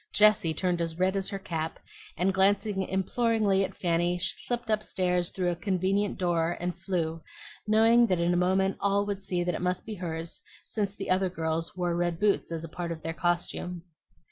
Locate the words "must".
9.61-9.85